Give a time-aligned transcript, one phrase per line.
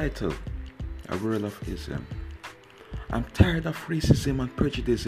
[0.00, 0.32] title
[1.10, 2.06] A World of Ism.
[3.10, 5.06] I'm tired of racism and prejudice.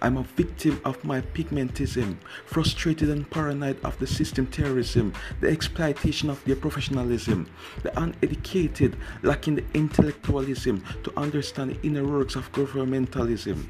[0.00, 2.16] I'm a victim of my pigmentism,
[2.46, 7.46] frustrated and paranoid of the system terrorism, the exploitation of their professionalism,
[7.82, 13.66] the uneducated, lacking the intellectualism to understand the inner works of governmentalism.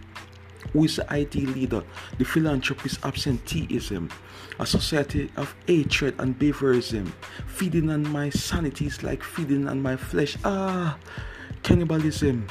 [0.73, 1.83] Who is the ideal leader?
[2.19, 4.11] The philanthropist absenteeism,
[4.59, 7.13] a society of hatred and behaviorism,
[7.47, 10.37] feeding on my sanity is like feeding on my flesh.
[10.45, 10.99] Ah,
[11.63, 12.47] cannibalism.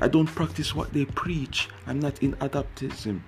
[0.00, 1.68] I don't practice what they preach.
[1.86, 3.20] I'm not in adaptism.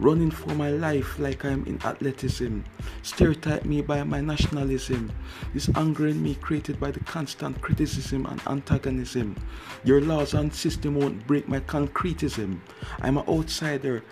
[0.00, 2.60] Running for my life like I'm in athleticism.
[3.02, 5.12] Stereotype me by my nationalism.
[5.52, 9.36] This anger in me created by the constant criticism and antagonism.
[9.84, 12.58] Your laws and system won't break my concretism.
[13.02, 14.02] I'm an outsider.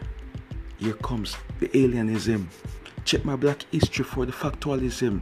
[0.78, 2.46] Here comes the alienism.
[3.04, 5.20] Check my black history for the factualism.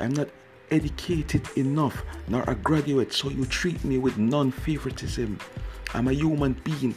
[0.00, 0.28] I'm not
[0.72, 5.38] educated enough nor a graduate, so you treat me with non favoritism.
[5.94, 6.94] I'm a human being,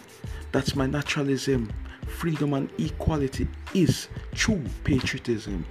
[0.52, 1.72] that's my naturalism.
[2.18, 5.66] Freedom and equality is true patriotism.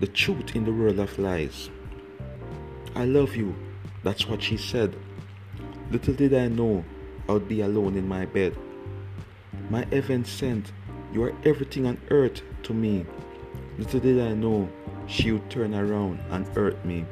[0.00, 1.70] the truth in the world of lies.
[2.94, 3.54] I love you,
[4.08, 4.96] that's what she said.
[5.90, 6.82] Little did I know
[7.28, 8.56] I would be alone in my bed.
[9.68, 10.72] My heaven sent,
[11.12, 13.04] you are everything on earth to me.
[13.76, 14.66] Little did I know
[15.06, 17.04] she would turn around and hurt me.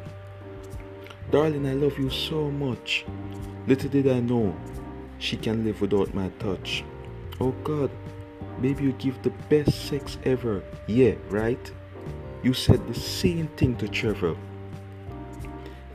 [1.30, 3.04] Darling, I love you so much.
[3.66, 4.56] Little did I know
[5.18, 6.82] she can live without my touch.
[7.42, 7.90] Oh God,
[8.62, 10.62] baby, you give the best sex ever.
[10.86, 11.70] Yeah, right?
[12.42, 14.34] You said the same thing to Trevor.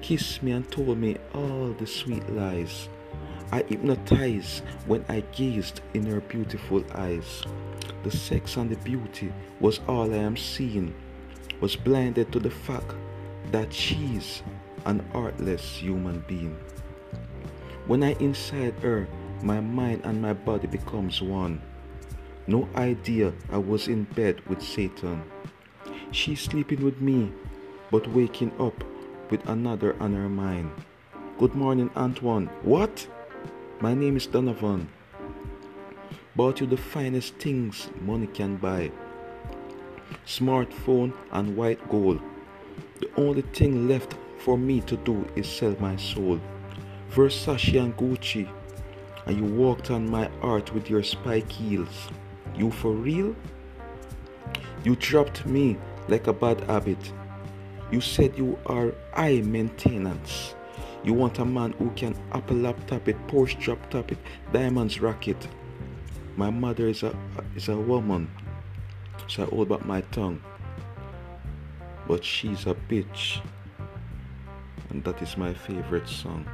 [0.01, 2.89] Kissed me and told me all the sweet lies.
[3.51, 7.43] I hypnotized when I gazed in her beautiful eyes.
[8.03, 10.95] The sex and the beauty was all I am seeing.
[11.59, 12.95] Was blinded to the fact
[13.51, 14.41] that she's
[14.85, 16.57] an artless human being.
[17.85, 19.07] When I inside her,
[19.43, 21.61] my mind and my body becomes one.
[22.47, 25.21] No idea I was in bed with Satan.
[26.11, 27.31] She's sleeping with me,
[27.91, 28.83] but waking up
[29.31, 30.69] with another on her mind.
[31.39, 32.47] Good morning, Antoine.
[32.61, 33.07] What?
[33.79, 34.89] My name is Donovan.
[36.35, 38.91] Bought you the finest things money can buy
[40.25, 42.21] smartphone and white gold.
[42.99, 46.39] The only thing left for me to do is sell my soul.
[47.11, 48.47] Versace and Gucci,
[49.25, 52.09] and you walked on my heart with your spike heels.
[52.55, 53.35] You for real?
[54.83, 55.77] You dropped me
[56.07, 57.13] like a bad habit.
[57.91, 60.55] You said you are high maintenance.
[61.03, 64.17] You want a man who can Apple laptop it, Porsche drop top it,
[64.53, 65.47] diamonds rocket.
[66.37, 67.13] My mother is a
[67.53, 68.31] is a woman,
[69.27, 70.41] so I hold back my tongue.
[72.07, 73.41] But she's a bitch,
[74.89, 76.45] and that is my favorite song.